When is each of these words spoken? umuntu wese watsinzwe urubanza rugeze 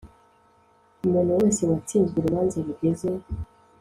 umuntu 1.05 1.31
wese 1.41 1.61
watsinzwe 1.69 2.15
urubanza 2.17 2.57
rugeze 2.67 3.09